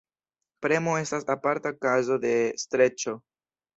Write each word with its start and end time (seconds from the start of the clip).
Premo 0.65 0.95
estas 1.01 1.29
aparta 1.35 1.73
kazo 1.87 2.19
de 2.25 2.33
streĉo. 2.63 3.15